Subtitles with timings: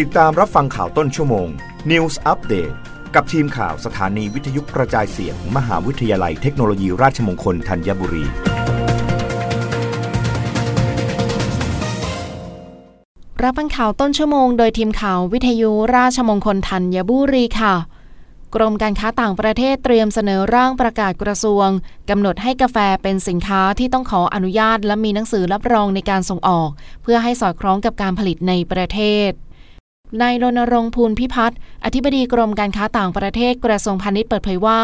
[0.00, 1.48] ติดตามรับฟังข่าวต้นชั่วโมง
[1.90, 2.74] News Update
[3.14, 8.24] กับทีมข่าวสถานีวิทยุกระจายเสียงมมหาวิทยาลัยเทคโนโลยีราชมงคลธัญบุรี
[13.42, 17.74] รับฟังข่าวต้นชั่วโมง โดยทีมข่าววิทยุราชมงคลธัญบุรีค่ะ
[18.54, 21.68] กรมการค้าต่างประเทศเตรียมเสนอร่างประกาศกระทรวง
[22.10, 26.70] กำหนดให้กาแฟเป็นสินค้าที่ต้องขออนุญาตและมีหนังสือรับรองในการส่งออก
[27.02, 29.00] เพื่อให้สอดคล้องกับการผลิตในประเท
[29.30, 29.32] ศ
[30.20, 34.80] นายรณรงค์ภูลพิพัฒน์อธิบดีกรมการค้าต่างประเทศกระทรวงพาณิชย์เปิดเผยว่า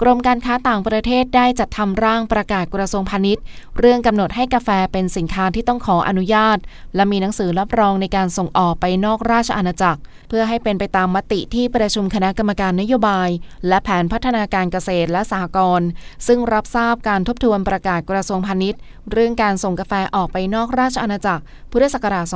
[0.00, 3.42] กรมการค้าต่างประเทศได้จัดทำร่างประกาศกระทรวงพาณิชย์
[3.78, 6.58] เรื่องกำหนดให้กาแฟเป็นสินค้าที่ต้องขออนุญาต
[6.94, 13.28] และมีหนังสือรับรองในการส่งออกไปนอกราชอาณาจักร เพื่อให้เป็นไปตามมติที่ประชุมคณะกรรมการนโยบาย
[13.68, 15.88] และแผนพัฒนาการเกษตรและสหกรณ์
[16.26, 18.80] ซึ่งรับทราบการทบทวนประกาศกระทรวงพาณิชย์
[19.12, 22.26] เรื่องการส่งกาแฟออกไปนอกราชอาณาจักร พุทธศักราช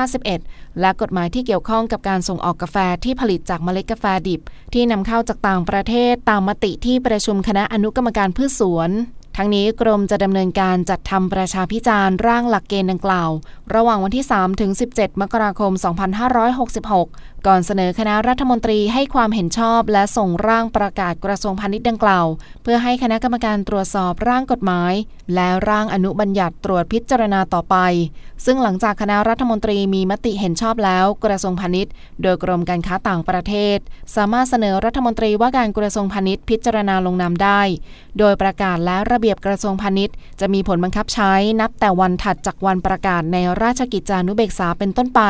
[0.00, 4.40] 2551 และกฎหมายที่เกี่ยวข้องกับการส่งออกกาแฟที่ผลิตจากเมล็ดกาแฟดิบ
[4.74, 8.90] ที่นำเข้าจากต่างประเทศตามมติที่ประชุมคณะอนุกรรมการพืชสวน
[9.40, 13.30] ทั้งนี้กรมจะดำเนินการจัดทำประชาพิจารณ์ร่างหลักเกณฑ์ดังกล่าว
[13.74, 15.72] ระหว่างวันที่ 3 ถึง 17 มกราคม
[16.58, 22.26] 2566 ก่อนเสนอคณะรัฐมนตรีให้ความเห็นชอบและส่งร่างประกาศกระทรวงพาณิชย์ดังกล่าว
[22.62, 24.92] เพื่อให้คณะกรรมการตรวจสอบร่างกฎหมาย
[25.34, 27.76] และร่างอนุบัญญัติตรวจพิจารณาต่อไป
[28.44, 33.78] ซึ่งหลังจากคณะรัฐมนตรีมีมติเห็นชอบแล้ว กระทรวงพาณิชย์ โดยกรมการค้าต่างประเทศ
[34.16, 37.62] สามารถเสนอรัฐมนตรีว่าการกระทรวงพาณิชย์พิจารณาลงนามได้
[38.18, 45.20] โดยประกาศและระเบียบกระทรวงพาณิชย์ จะมีผลบังคับใช้นับแต่วันถัดจากวันประกาศในราชกิจจานุเบกษาเป็นต้นไป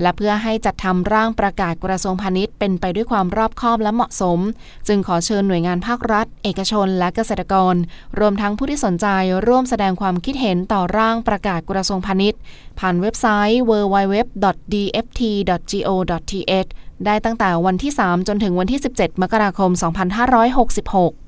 [0.00, 4.38] และเพื่อให้จัดทำร่างประกาศกระทรวงพาณิชย์เป็นไปด้วยความรอบคอบและเหมาะสม
[4.88, 7.74] จึงขอเชิญหน่วยงานภาครัฐ เอกชน และเกษตรกร
[8.18, 9.06] รวมทั้งผู้ที่สนใจ
[9.46, 12.40] ร่วมแสดงความคิดเห็นต่อร่างประกาศกระทรวงพาณิชย์
[12.78, 14.58] ผ่านเว็บไซต์ www.dft.go.th
[17.06, 19.70] ได้ตั้งแต่วันที่ 3 จนถึงวันที่ 17 มกราคม
[20.36, 21.27] 2566